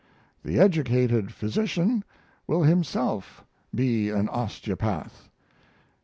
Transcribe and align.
The 0.43 0.57
educated 0.59 1.31
physician 1.31 2.03
will 2.47 2.63
himself 2.63 3.43
be 3.75 4.09
an 4.09 4.29
osteopath. 4.29 5.29